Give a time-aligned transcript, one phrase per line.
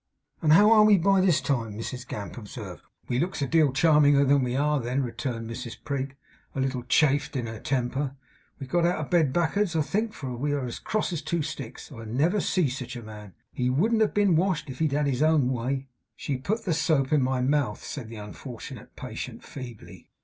[0.41, 2.81] 'And how are we by this time?' Mrs Gamp observed.
[3.07, 6.15] 'We looks charming.' 'We looks a deal charminger than we are, then,' returned Mrs Prig,
[6.55, 8.15] a little chafed in her temper.
[8.59, 11.91] 'We got out of bed back'ards, I think, for we're as cross as two sticks.
[11.91, 13.35] I never see sich a man.
[13.51, 17.13] He wouldn't have been washed, if he'd had his own way.' 'She put the soap
[17.13, 20.09] in my mouth,' said the unfortunate patient feebly.